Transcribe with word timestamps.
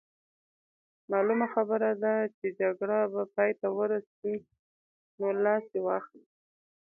معلومه 1.11 1.47
خبره 1.55 1.91
ده 2.03 2.15
چې 2.37 2.47
جګړه 2.59 2.99
به 3.13 3.21
پای 3.33 3.51
ته 3.59 3.67
ورسي، 3.77 4.35
نو 5.19 5.27
لاس 5.43 5.63
دې 5.73 5.79
واخلي. 5.87 6.23